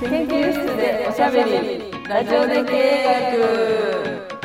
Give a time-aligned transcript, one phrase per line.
[0.00, 4.38] 研究室でおしゃべりラジオで経営学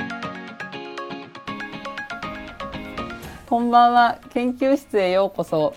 [3.45, 5.75] こんばんは研究室へようこそ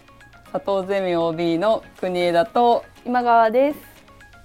[0.51, 3.79] 佐藤ゼミ OB の国枝と今川です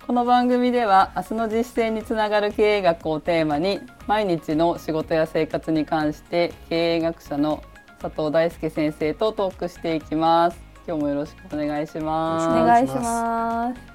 [0.06, 7.64] この番組では明日の実践につながる経営学をテーマに毎日の仕事や生活に関して経営学者の
[8.02, 13.91] 佐藤大輔先生とトークしていきます今日もよろしくお願いしますお願いします。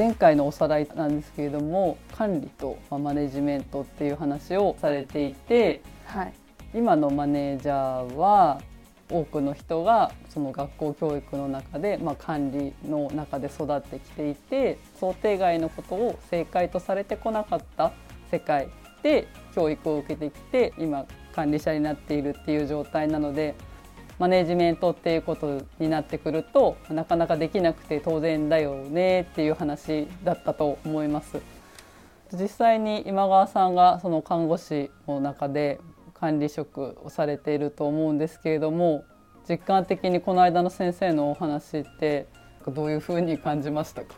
[0.00, 6.32] 前回のおさらいなんですけれども管理とマネジメントっていう話をされていて、はい、
[6.72, 8.62] 今のマネージャーは
[9.10, 17.92] 多くの人がその学校教育の中で、まあ、管理の中で育ってきていて想定外のことを正解とされてこなかった
[18.30, 18.70] 世界
[19.02, 21.04] で教育を受けてきて今
[21.34, 23.54] 管理者になっているっていう状態なので
[24.20, 31.40] マネジメントっていうことになってくるとなかなかできなくて当然だよねっていう話だったと思います。
[32.32, 35.80] 実際に今川さんがその看護師の中で
[36.12, 39.04] 管理職をされていると思うんですけれども
[39.48, 42.26] 実感的にこの間の先生のお話って
[42.68, 44.14] どういうふうに感じましたか？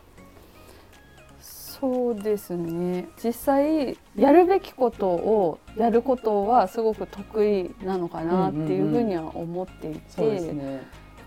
[1.83, 3.09] そうですね。
[3.21, 10.79] 実際やるべきことをやることはすごく得意なのかなっていうふうには思っていて、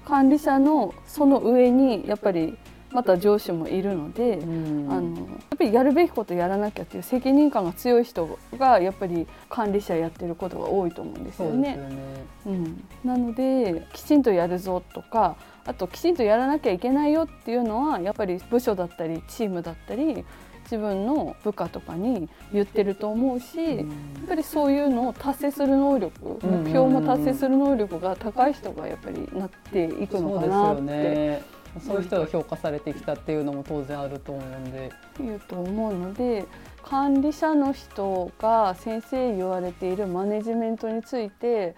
[0.07, 2.57] 管理者のその上にやっぱり
[2.91, 11.77] また上司もいるので、うん、あのやっぱりやるべきことやらなきゃっていう責任感が強い人がやっぱり管理者やってることが多いと思うんですよね。
[11.77, 11.99] よね。
[12.47, 20.25] うん、なのできちんとやるぞとかあときちんとやらなきゃいけないよっていうのはやっぱり部署だったりチームだったり
[20.63, 23.87] 自分の部下とかに言ってると思うし、やっ
[24.29, 31.57] ぱりそういうのを達成する能力、目標も達成する能力が高い人がやっぱりなっていくのかなって。
[31.81, 34.91] そういう人が評価されてきたっていうのも当然あると思うんで。
[35.21, 36.47] いうと思うので
[36.83, 41.75] 管理者の人が先生言われているマネジメントについて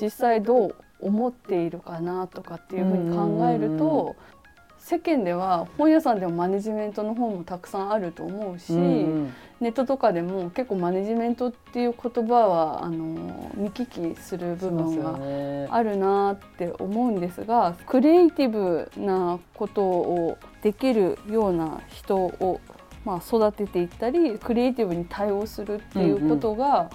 [0.00, 4.16] 実際どう思っているかなとかっていうふうに考えると
[4.78, 14.98] 世間では本屋さんでもマネジメントの本もたくさんあると思うし、ネットとかでも結構マネジメントっていう言葉はあの見聞きする部分
[15.68, 22.60] があるなって思うんですがクリエイティブなことをできるような人を、
[23.04, 26.90] まあ、育てていったりクリエイティブに対応するっていうことが、うんうん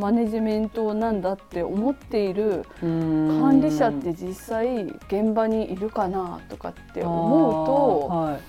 [0.00, 8.40] マネジメントなんだって思っている管理者って実際現場にいるかなとかって思うと、はい、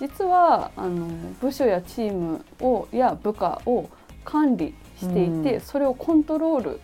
[0.00, 1.06] 実はあの
[1.40, 3.88] 部署やチームをや部下を
[4.24, 6.80] 管理していて、それをコントロール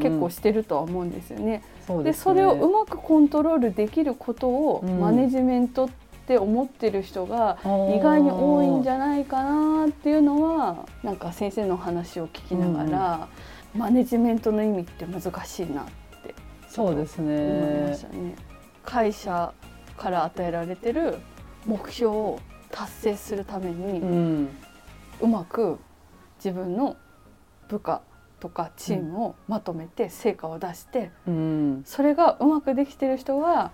[0.00, 1.62] 結構してるとは思うんですよね。
[1.86, 6.05] そで、ね、それをうまくコントロールできることをマネジメントって
[6.38, 13.28] 思ってる人が意外に多いんじゃないかなっていうのはなんか先生の話を聞きながら、
[13.74, 15.84] うん、マネジメントの意味って難しいなっ
[16.22, 16.34] て。
[16.68, 17.36] そうですね。
[17.36, 18.34] 思いましたね。
[18.84, 19.52] 会社
[19.96, 21.18] から与えられてる
[21.64, 24.48] 目標を達成するために、うん、
[25.20, 25.78] うまく
[26.38, 26.96] 自分の
[27.68, 28.02] 部下
[28.40, 33.72] とかチームをまとめて成果を出して、うん、それがうまくできてる人は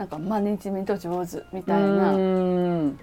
[0.00, 2.98] なんかマネジメント上手みたいな、うん、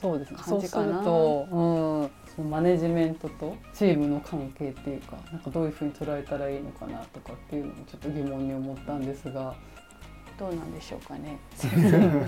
[0.00, 0.38] そうですね。
[0.46, 0.70] そうする
[1.02, 9.52] と、うん、そのマネジメントとチームの関係っていうかなんかどういうふうに捉えたらいいのかなとかっていうのもちょっと疑問に思ったんですが。
[10.38, 11.38] どうなんでしょうかね。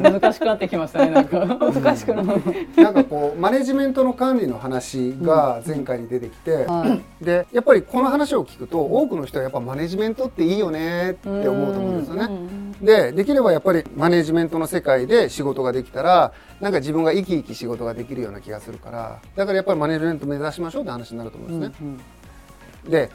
[0.02, 1.12] 難しくなってきましたね。
[1.12, 1.46] なんか。
[1.46, 2.22] 難しくな
[2.76, 12.28] なんかこうマネジメントの管理の話が前回に出てきて、うんでやっぱりこの話を聞くと多くの人はやっぱマネジメントっていいよねって思うと思うんですよね。
[12.82, 21.76] でできればやっぱりマネジメントの世界で仕事ができたらなんか自分が生き生き仕事ができるような気がするからだからやっぱりマネジメント目指しましょうって話になると思うんですね。
[21.80, 22.00] うん
[22.84, 23.10] うん、で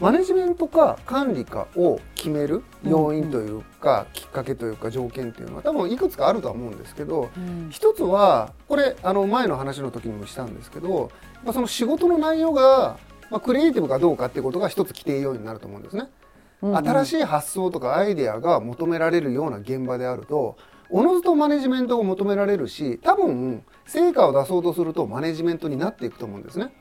[0.00, 11.10] マネジメントか管理かを決める要因というか、きっかけというか条件というのは多分いくつかあるとは思うんですけど、うん、一つはこれあの前の話の時にもしたんですけど、
[11.44, 12.98] まあ、その仕事の内容が、
[13.30, 16.08] まあ、クリエイティブかどうかっていうことが一つ規定要因になると思うんですね。
[16.62, 20.56] うんうん、新しい発想とかアイデアが求められるような現場であると
[20.88, 26.72] おのずとマネジメントを求められるし多分成果を出そうとするとマネジメントになっていくと思うんですね。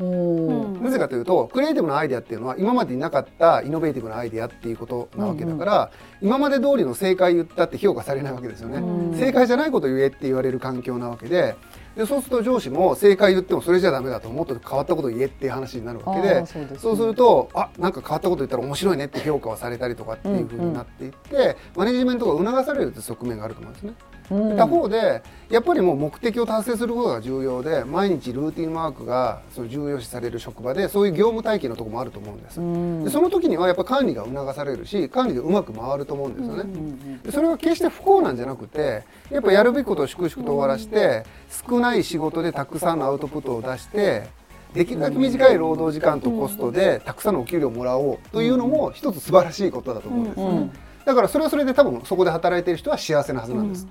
[0.00, 5.90] なぜかというとクリエイティブなアイデアっていうのは今までになかったイノベーティブなアイデアっていうことなわけだから、
[6.22, 8.78] うんうん、今まで通りの正解言ったって評価されないわけですよね。
[9.18, 11.54] 正解じゃないこと言えって言われる環境なわけで
[11.96, 23.92] でそうすると上司も正解言ってもそれじゃダメだともっと変わったこと言えっていう話になるわけでそうで、ね、するとあなんか変わったこと言ったら面白いねって評価はされたりとかっていうふうになっていって、うんうん、マネジメントが促されるって側面があると思うんですね。
[24.30, 41.24] うん、他方でやっぱりもう目的を達成することが重要で毎日ルーティンワークがそう重要視される職場でそういう業務体系のところもあると思うんです、うん、でその時にはやっぱ管理が促されるし管理がうまく回ると思うんですよね、うん、でそれは決して不幸なんじゃなくてやっぱやるべきことを粛々と終わらして、
[41.68, 44.28] 少ない仕事でたくさんのアウトプットを出して
[44.74, 50.70] できるだけ短い労働時間とコストでたくさんのお給料をもらおうというのも一つ素晴らしいことだと思うんですよね。
[51.04, 53.86] だからそれはそれで多分そこで働いている人は幸せなはずなんです。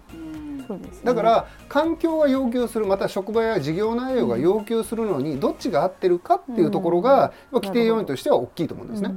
[1.03, 9.13] だから環境が要求するまた職場や事業内容が要求するのにどっちが合ってるかっていうところが規定要因としては大きいと思うんですね。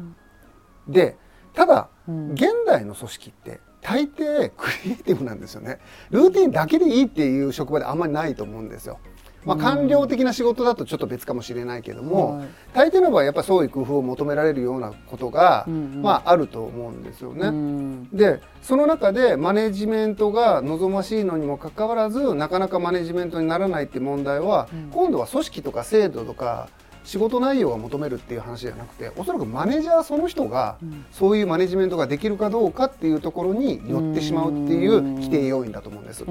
[0.88, 1.16] で
[1.54, 5.81] ただ現代の組織って大抵クリエイティブなんですよね。
[6.10, 8.98] ルーティンだけでいいっていう職場であんまりないと思うんですよ。
[9.44, 17.48] まあ、官僚的な仕事だとちょっと別かもしれないけども、はい、大抵の場合やっぱり創意工夫を求められるようなことが、うんうん、まあ、あると思うんですよね。
[17.48, 26.68] うん、でその中でマネジメントが望ましいのにもかかわらずなかなかマネジメントにならないって問題は、うん、今度は組織とか制度とか
[27.04, 30.76] 仕事内容が求めるっていう話じゃなくておそらくマネージャーその人が
[31.10, 36.25] そういうマネジメントができるかどうかっていうところに寄ってしまうっていう規定要因だと思うんです。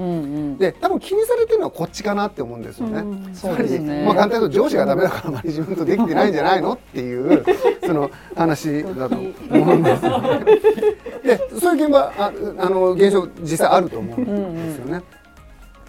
[0.58, 3.04] で多分気にされてるのはこっちかなって思うんですよね。
[3.34, 7.44] そうですねまあ簡単に言うと上司がダメだからマネジメントできてないんじゃないのっていう
[7.84, 10.44] その話だと思うんですよね。
[11.24, 15.02] でそういう現場ああの現象実際あると思うんですよね。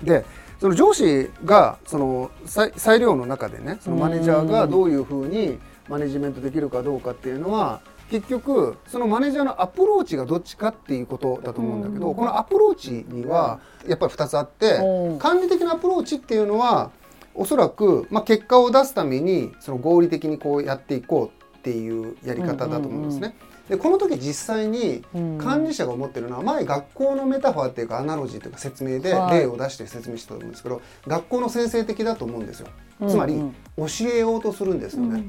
[0.03, 0.25] で
[0.63, 14.77] その上司がその裁量の中でねそのマネージャーがどういうふうにマネジメントできるかどうかっていうのは結局そのマネージャーのアプローチがどっちかっていうことだと思うんだけどこのアプローチにはやっぱり2つあって
[15.19, 16.91] 管理的なアプローチっていうのは
[17.35, 23.35] おそらく、まあ、結果を出すためにその合理的にこうやっていこうっていうやり方だと思うんですね。
[23.69, 25.05] でこの時実際に
[25.37, 32.67] 管理者が思ってるのは前学校のメタファーっていうかアナロジーというか説明で例を出して説明したと思うんですけど、学校の先生的だと思うんですよ。
[33.07, 33.41] つまり
[33.77, 35.23] 教えようとするんですよね。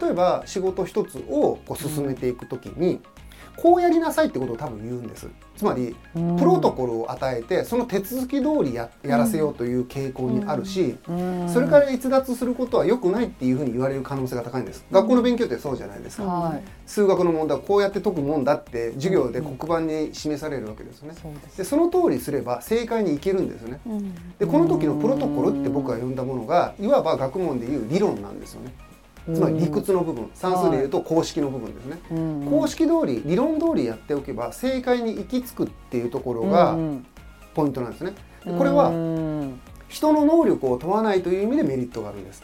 [0.00, 3.00] 例えば仕事一つをこう進めていく時に、
[3.56, 5.28] こうやりなさいってことを多分言うんです。
[5.56, 10.96] つまりプロトコルを与えてその手続き通りややらせようという傾向にあるし
[11.52, 14.84] それから逸脱することは良くないっていうふうに言われる可能性が高いんです。
[14.90, 21.14] 学校の勉強ってそうじゃないですか、はい、数学の問題はこうやって解くもんだって授業で黒板に示されるわけですよね。
[21.56, 23.80] でその通りすれば正解にいけるんですよね。
[24.38, 28.72] でこの時のプロトコルって僕が呼んだものがいわば学問でいう理論なんですよね
[29.32, 31.98] つまり理屈の部分算数でいうと公式の部分ですね、
[32.48, 36.76] 公式通り理論通りやっておけば正解に行き着くっていうところが
[37.54, 38.12] ポイントなんですね。
[38.44, 38.90] これは
[39.88, 42.42] 人の能力を問わないという意味でメリットがあるんです。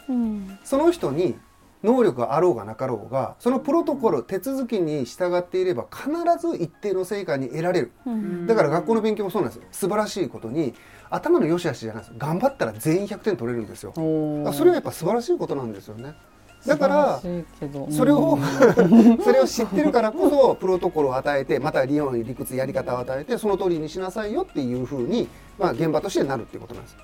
[0.63, 1.35] その人に
[1.83, 7.91] 能力があろうがなかろうがそのプロトコル手続きに従っていれば必ず一定の成果に得られる、
[8.47, 9.63] だから学校の勉強もそうなんですよ。
[9.71, 10.73] 素晴らしいことに
[11.09, 12.13] 頭の良し悪しじゃないです。
[12.17, 13.93] 頑張ったら全員100点取れるんですよ。
[13.95, 14.01] そ
[14.63, 16.15] れはやっぱ素晴らしいことなんですよね
[16.65, 17.21] だから
[17.89, 18.37] それを
[19.23, 25.27] それを知ってるからこそプロトコルを与えてまた理論理屈やり方を与えてその通りにしなさいよっていうふうに、
[25.57, 26.97] まあ、現場としてなるっていうことなんです。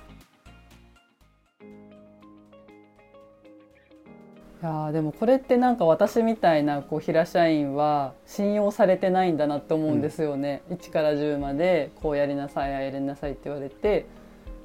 [4.60, 14.06] いやでもこれってなんか私みたいなこう平社員は信用されてないんだなって思うんですよね、うん、1から10までこうやりなさいあやりなさいって言われて、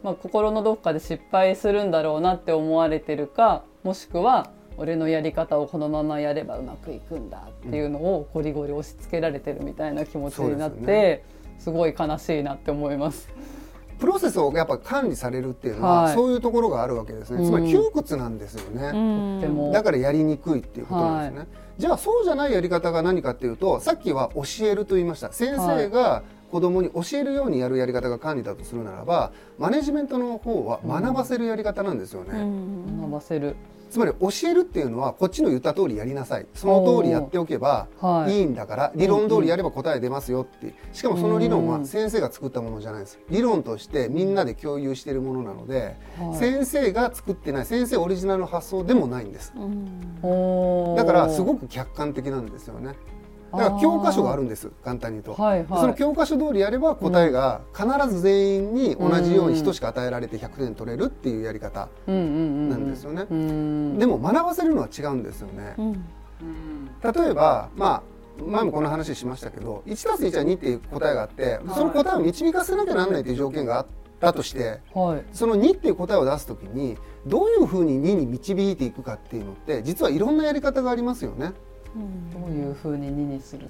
[0.01, 11.23] まあ、心のどっかで失敗するんだろうなって思われてるかもしくは俺のやり方をこのままやればうまくいくんだっていうのをゴリゴリ押し付けられてるみたいな気持ちになって、ね、
[11.59, 13.29] すごい悲しいなって思います。
[13.99, 25.31] プロセスをやっぱ管理されるっていうのは、はい、そういうところがあるわけですね、つまり窮屈なんですよね、うん、だからやりにくいっていうことなんですね、はい、じゃあそうじゃないやり方が何かっていうとさっきは教えると言いました。
[25.31, 26.23] 先生が
[26.53, 33.55] 子供に教えるようにやるやり方が管理だとするならばマネジメントの方は学ばせるやり方なんですよね、うん、学ばせる。
[33.89, 36.47] つまり教えるっていうのはこっちの言った通りやりなさい。
[36.55, 37.87] その通りやっておけば
[38.27, 38.41] い。
[38.41, 40.73] いんだから、理論通りやれば答え出ますよって。
[40.93, 43.19] しかもその理論は先生が作ったものじゃないです。
[43.29, 45.95] 理論としてみんなで共有しているものなので、
[46.33, 52.95] 先生が作ってない先生オリジナルの発想でもないんです、だからすごく客観的なんですよね。
[53.57, 63.25] だから教科書があるんです簡単に言うと、はいはい、その教科書通りやれば答えが必ず全員に同じように等しく与えられて100点取れるっていうやり方なんですよね。
[63.99, 65.75] でも学ばせるのは違うんですよね。
[67.03, 68.03] 例えばま
[68.39, 73.85] あ前もこの話しましたけど 1+1 は2っていう答えがあってその答えを導かせなきゃならないという条件があっ
[74.23, 75.23] だとしてはい。
[75.33, 81.51] その2っていう答えを出す時にどういうふうに2に導いていくかっていうのって実はいろんなやり方がありますよね。
[81.95, 83.69] どういうふうに2にする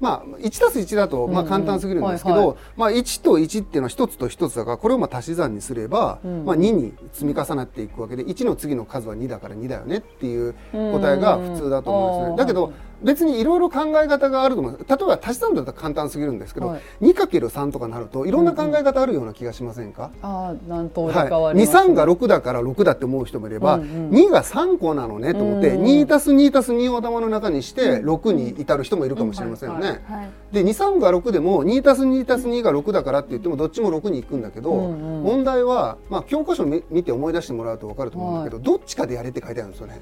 [0.00, 6.44] まあ、1たす1だとまあ簡単すぎるんですけど、まあ、1と1っていうのは1つと1つだからこれをまあ足し算にすれば、うん。
[6.44, 12.36] まあ、2に積み重なっていくわけで1の次の数は2だから2だよねっていう答えが普通だと思うんですね。
[12.36, 12.72] だけど
[13.02, 14.78] 別にいろいろ考え方があると思う。
[14.88, 16.80] 例えば足し算だったら簡単すぎるんですけど、はい。
[17.02, 24.10] 2×3 とかなるといろんな考え方あるような気がしませんか、ああ何通りはい、変わります、23が6だから6だって思う人もいれば、うんうん。
[24.10, 30.02] 2が3個なのねと思って、うん2たす2たす2を頭の中にして6に至る人もいるかもしれませんよね。
[30.08, 35.22] はいで23が6でも2たす2たす2が6だからって言ってもどっちも6に行くんだけど、うんうん。
[35.22, 40.00] 問題は、まあ、教科書見見て思い出してもらうと分かると思うんだけど、どっちかでやれって書いてあるんですよね。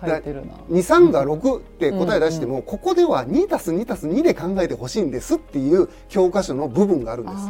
[0.00, 7.46] 書いてるな23が6って答え出しても、ここでは2たす2たす2で考えてほしいんですっていう教科書の部分があるんです。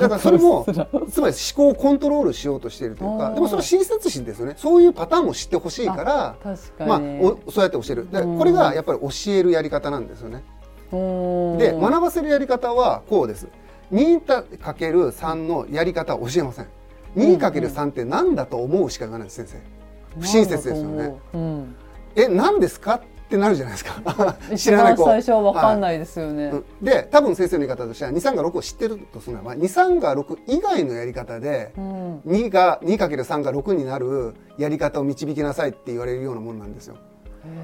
[0.00, 0.64] だからそれも
[1.10, 6.36] つまり思考をコントロールしようとしているというかでもそれは親切心ですよねそういうパターンも知ってほしいから
[6.86, 6.98] まあ
[7.50, 8.08] そうやって教える
[8.38, 10.42] これがやっぱり教えるやり方なんですよね。
[10.90, 13.46] で学ばせるやり方はこうです。
[13.92, 16.66] 2×3 のやり方は教えません。
[17.16, 19.73] 2×3 って何だと思うしか言わないです先生。
[20.18, 21.14] 不親切ですよね。
[21.34, 21.38] う。
[21.38, 21.74] ん、
[22.16, 22.94] え何ですか？
[22.96, 24.36] ってなるじゃないですか。
[24.50, 25.04] 知一らない子。
[25.04, 26.64] 番最初は分かんないですよね、うん。
[26.84, 32.18] で多分先生の言い方としては23が6を知ってるとするならば23が6以外のやり方でうん。
[32.26, 36.96] 2が 2×3 が6になるやり方を導きなさいって言われるようなもんなんですよ。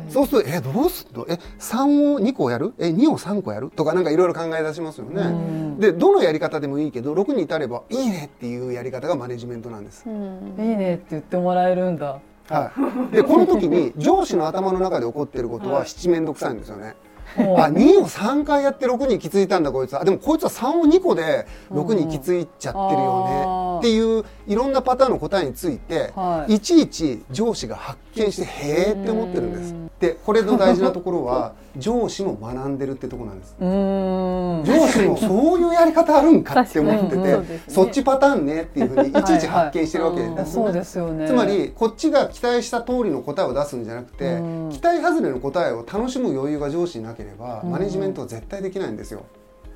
[0.09, 1.27] そうするとえどうするの？
[1.29, 2.75] え3を2個やる？
[2.79, 3.71] え2を3個やる？
[3.71, 5.23] とかなんかいろいろ考え出しますよね。
[5.23, 5.79] うん。
[5.79, 10.05] でどのやり方でもいいけど6に至ればいいねっていうやり方がマネジメントなんです。
[10.07, 10.55] うん。
[10.59, 12.19] いいねって言ってもらえるんだ
[12.51, 12.73] は
[13.13, 16.97] い、でこの時に上司の頭の中で起こっていることは七面倒くさいんですよね。
[17.37, 19.93] あ2を3回やって6に行き着いたんだこいつ。
[19.93, 23.79] はあでもこいつは3を2個で6に行き着いちゃってるよね、うん。
[23.79, 26.55] っていういろんなパターンの答えについて、はい。
[26.55, 29.75] い、ちいち上司が発見してへえって思ってるんです。
[30.01, 33.57] でこれの大事なところは 上司も学んでるってところなんです。
[33.61, 37.39] 上司もそういうやり方あるんかって思ってて、
[37.69, 40.55] そっちパターンねっていうふうにいちいち発見してるわけです。
[40.55, 41.29] そうですよね。
[41.29, 44.69] つまりこっちが期待した通りの答えを出すんじゃなくて、うん。
[44.71, 47.71] 期待外れの答えを楽しむ余裕が上司になければ、うん。
[47.71, 49.23] マネジメントは絶対できないんですよ。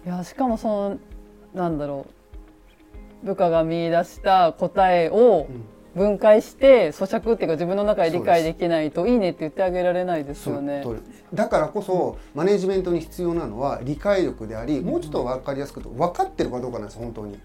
[0.06, 0.96] いやしかもその
[1.54, 3.26] なんだろう。
[3.26, 5.46] 部下が見出した答えを
[5.94, 10.84] 分解して咀嚼っていうか自分の中で理解できないといいねって言ってあげられないですよね。
[11.32, 17.38] だからこそマネジメントに必要なのは理解力でありもうちょっと分かりやすくと分かってるかどうかなんです本当に。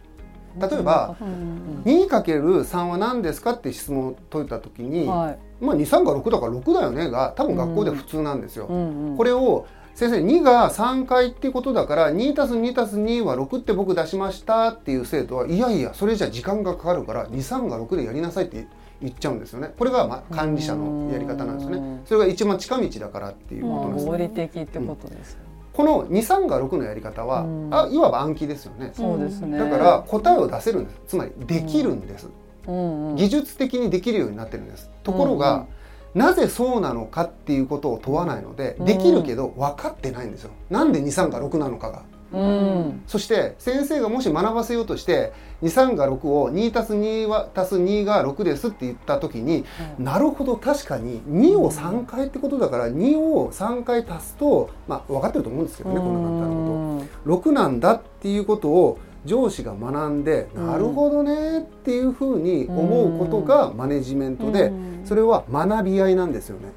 [0.60, 8.68] 例えば、うん、2×3 は何ですかって質問を解いた時に、はいまあ、23が6だから6だよねが多分学校では普通なんですよ。
[9.16, 9.68] これを
[10.00, 18.66] 先生2が3回っていうことだから2たす2たす2は6って僕出しましたっていう生徒はいやいやそれじゃ時間がかかるから23が6でやりなさいって
[19.02, 19.74] 言っちゃうんですよね。
[19.78, 22.02] これがまあ管理者のやり方なんですようんね。
[22.06, 25.40] それが一番近道だからっていうことなんです合理的ってことですよ、
[25.74, 27.70] この23が6のやり方はうん。
[27.70, 28.92] あいわば暗記ですよね。
[28.94, 29.58] そうですね。
[29.58, 31.02] だから答えを出せるんです。
[31.08, 32.30] つまりできるんです。
[32.68, 34.90] うんうん、技術的にできるようになってるんです。
[35.04, 35.66] ところが、
[36.14, 40.52] なぜそうなのかっていうことを問わないのでできるけど分かってないんですよ。
[40.70, 42.04] なんで23が6なのかが。
[42.32, 49.66] うん、そして先生がもし学ばせようとして23が6を2たす2は足す2が6ですって言った時に、
[49.98, 57.50] なるほど確かに2を3回ってことだから2を3回足すとまあ分かってると思うんですけどねこんな簡単なこと。
[57.50, 60.68] 6なんだっていうことを上司が学んで、うん。
[60.68, 65.02] なるほどねっていうふうに思うことがマネジメントで、うん。
[65.06, 66.72] それは学び合いなんですよね。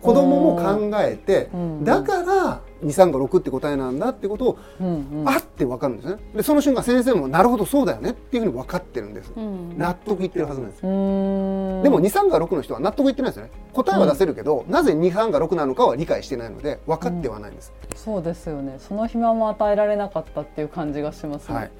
[0.00, 1.84] 子供も考えて、うん。
[1.84, 6.16] だから2356って答えなんだってことを、うんうん、あって分かるんですね。
[6.34, 9.32] でその瞬間先生もなるほどそうだよねっていうふうに分かってるんです。
[9.36, 13.52] うん納得いってるはずなんですでも23が6の人は納得いってないですよね。
[13.72, 17.72] 答えは出せるけど、なぜ23が6なのかは理解してないので分かってはないんです。
[17.94, 18.76] そうですよね。
[18.78, 21.54] その暇も与えられなかったっていう感じがしますね。
[21.54, 21.70] はい。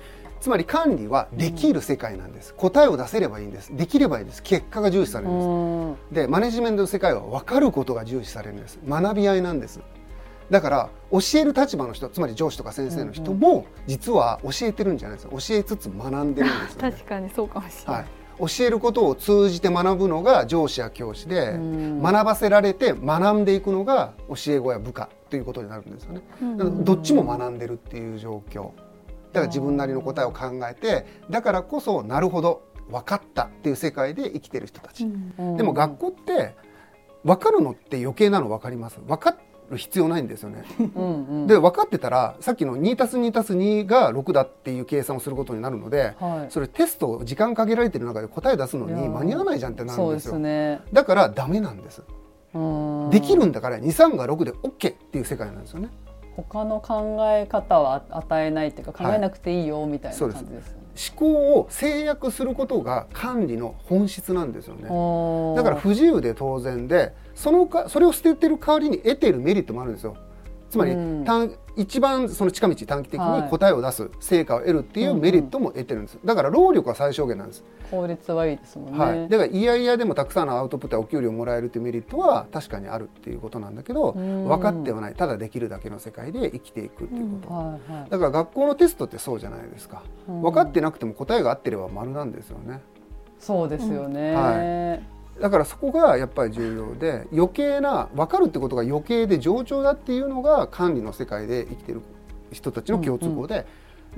[0.40, 2.52] つまり管理はできる世界なんです。
[2.54, 3.76] 答えを出せればいいんです。
[3.76, 4.42] できればいいです。
[4.42, 5.46] 結果が重視されるんです。
[5.46, 5.82] うん
[6.12, 9.80] でマネジメントの世界は分かることが重視されるんです学び合いなんです
[10.50, 16.92] だから教える立場の人つまり上司とか先生の人も実は教えてるんじゃないです教えつつ学んでるんですよ、ね。
[16.92, 17.98] 確かにそうかもしれな。
[17.98, 18.04] はい。
[18.04, 18.06] い、
[18.56, 22.02] 教えることを通じて学ぶのが上司や教師でうん。
[22.02, 26.22] 学ばせられて学んでいくのが教え子や部下ということになるんですよね。
[26.84, 28.70] どっちも学んでるっていう状況。
[29.32, 35.08] だから自分なりの答えを考えてだからこそなるほど分かったっていう世界で生きてる人たち、
[35.56, 36.54] でも学校って
[37.24, 39.00] 分かるのって余計なの分かります。
[39.06, 39.30] 分か
[39.72, 40.64] る必要ないんですよね。
[40.78, 50.34] うんうんで分かってたらさっきの 2+2+2 が6だっていう計算をすることになるのではいそれテスト時間かけられてる中で答え出すのに間に合わないじゃんってなるんですよ。
[50.34, 52.02] すねだからダメなんです。
[52.54, 55.88] うんできるんだから23が6で OK っていう世界なんですよね。
[56.36, 60.81] 他の考え方は与えないっていうか考はいえなくていいよみたいな感じですよね。
[60.94, 64.82] 思考を制約することが管理の本質なんですよね。
[65.56, 70.16] だから不自由で当然でそのかそれを捨ててる代わりに得ているメリットもあるんですよ。
[70.72, 76.18] つまり、うん短一番その近道短期的はいに答えを出す成果を得るっていうメリットも得てるんです。
[76.22, 77.64] だから労力は最小限なんです。
[77.90, 78.98] 効率はいいですもんね。
[78.98, 79.28] はい。
[79.28, 87.54] だからいやいやでもたくさんのアウトプットやお給料をもらえるっていうメリットは確かにあるっていうことなんだけど、うん分かってはないただできるだけの世界で生きていくっていうこと。
[87.54, 90.02] はいはいだから学校のテストってそうじゃないですか。
[90.28, 92.80] うん分かってなくても答えが合ってれば丸なんですよね。
[93.38, 94.34] そうですよね。
[94.34, 94.98] は
[95.40, 102.02] だからそこがやっぱり重要で余計な分かるってことが余計で冗長だっていうのが管理の世界で生きてる
[102.52, 103.66] 人たちの共通項で、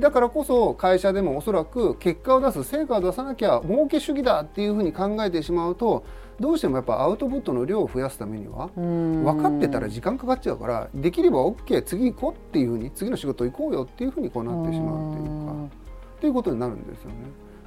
[0.00, 6.04] だからこそ会社でもおそらく結果を出す成果を出さなきゃ儲け主義だっていうふうに考えてしまうと
[6.40, 15.84] どうしてもやっぱアウトプットの量を増やすためには分分かってたら時間かかっちゃうからできれば OK 次行こうっていうふうに次の仕事行こうよっていうふうにこうなってしまうっていうか。
[16.16, 17.16] っていうことになるんですよね。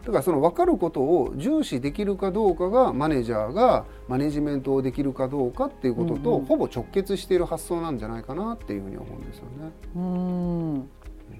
[0.08, 6.46] だからその分かることを重視できるかどうかがマネージャーがマネジメントをできるかどうかっていうことと、うんうん。
[6.46, 9.50] ほぼ直結している発想なんじゃないかなっていうふうに思うんですよね。
[9.98, 10.90] うん。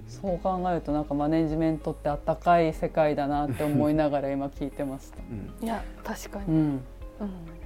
[0.06, 5.16] そう考えるとなんかマネジメントってあったかい世界だなって思いながら今聞いてました。
[5.18, 5.64] うん。
[5.64, 6.82] いや確かに、うん、うん。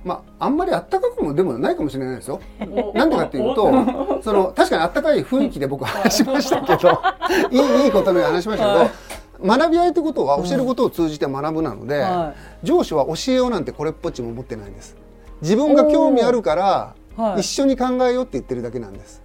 [0.04, 2.40] まああんまりあったかくもでもないかもしれないですよ。
[2.94, 6.90] なんでかっていうとその確かにあったかい雰囲気で僕は話しましたけど
[7.50, 9.11] いいいいことのように話しましたけど、はい
[9.42, 14.96] 学び合いってことは教えることを通じて学ぶなので、は上司は教えようなんてこれっぽっちも思ってないんです。
[15.40, 19.22] 自分が興味あるからい、はい、一緒に考えようって言ってるだけなんです。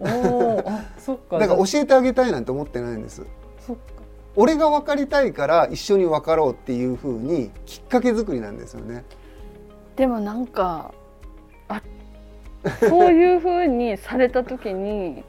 [0.00, 3.22] おーあそっか だから教えてあげたいなんて思ってないんです。
[3.66, 3.82] そっか
[4.34, 9.04] 俺が分かりたいから一緒に分かろうっていう風にきっかけ作りなんですよね。
[9.96, 10.92] でもなんか
[11.68, 11.80] あ
[12.80, 15.24] そういうふうにされた時に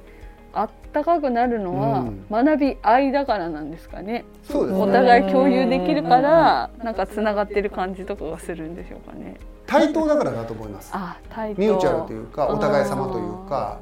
[0.60, 2.26] あったかくなるのはうん。
[2.30, 4.84] 学び合いだからなんですかね、そうですね。
[4.84, 9.38] お互い共有できるからなんかつながってる感じとかがするんでしょうかね。
[9.66, 10.92] 対等だからだと思います。
[10.94, 11.62] あ対等。
[11.62, 13.80] ミューチャルというかお互い様というか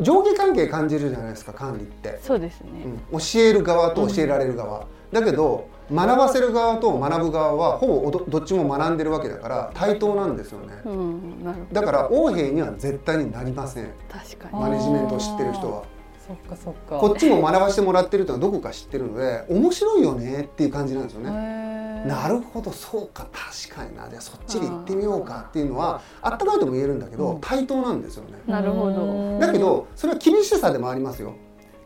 [0.00, 2.70] 上下関係感じるじゃないですか管理って、そうですね、
[3.12, 15.84] うん教える側と教えられる側、だけど学ばせる側と学ぶ側はほぼどどっちも学んでるわけだから対等なんですよね、うんなるほどだから横柄には絶対になりません確かあマネジメントを知ってる人は
[16.28, 16.98] そっかそっか。
[16.98, 22.04] こっちも学ばしてもらってるというのはどこか知ってるので面白いよねっていう感じなんですよね。
[22.06, 24.08] なるほどそうか確かにな。
[24.08, 27.40] じゃあそっちで行ってみようかっていうのはあったかいとも言えるんだけど、うん。
[27.40, 28.38] 対等なんですよね。
[28.46, 29.02] になるほど。
[29.02, 31.34] うんだけどそれは厳しさでもありますよ。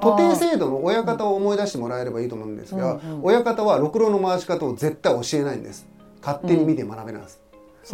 [0.00, 3.20] 徒弟制度の親方を思い出してもらえればいいと思うんですが、うんうん。
[3.22, 5.86] 親方はろくろの回し方を絶対教えないんです。
[6.20, 7.41] 勝手に見て学べなんです、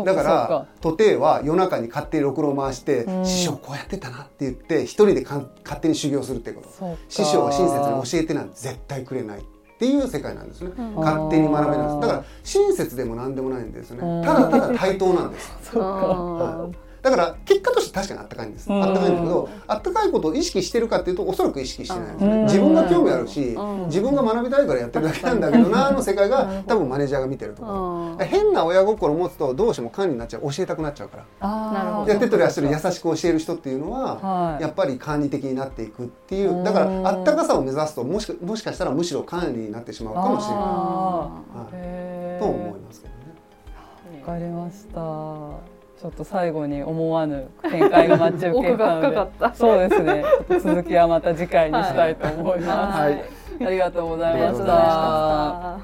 [0.05, 3.27] だから徒弟は夜中に勝手にろくろを回して、うん。
[3.27, 9.43] 師匠こうやってたなって言って一人でかん勝手に修行するっていうこと師匠は親切に教えてなんて絶対くれないっ
[9.79, 10.95] ていう世界なんですね、うん。
[10.97, 12.01] 勝手に学べないです。
[12.01, 14.01] だから親切でも何でもないんですね。
[14.03, 14.25] うん。
[14.25, 15.53] ただただ対等なんです。
[15.73, 16.71] そっか。
[16.75, 18.71] あだから結果として確かにあったかいんです。
[18.71, 18.83] うん。
[18.83, 23.87] あったかいんだけどあったかいことを意識してるかっていうとおそらく意識してない自分が興味あるしうん。
[23.87, 30.43] 自分が学びたいからやってるだけなんだけどなの世界が多分マネージャーが見てるところあ変な親心を持つとどうしても管理になっちゃう。
[30.43, 31.25] 教えたくなっちゃうから。
[31.41, 32.07] あーなるほど。
[32.07, 34.63] で手取り足取り優しく教える人っていうのははい。
[34.63, 36.53] やっぱり管理的になっていくっていう。
[36.53, 36.65] うん。
[36.65, 40.57] だからあったかさを目指すともしかもしかしたらむしろ管理になってしまうかもしれない。
[40.59, 42.41] あはい。
[42.41, 44.21] と思いますけどね。
[44.27, 45.78] わかりました。
[46.01, 50.25] ちょっと最後に思わぬ展開が待ち受けたので奥が深かったそうですね。
[50.61, 53.01] 続きはまた次回にしたいと思います。
[53.01, 54.67] はいありがとうございました。
[54.69, 55.81] あ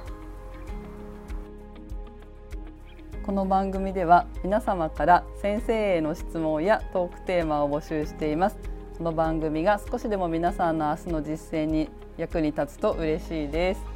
[3.27, 8.59] この番組では皆様から先生への質問やトークテーマを募集しています。
[8.97, 13.94] この番組が少しでも皆さんの明日の実践に役に立つと嬉しいです。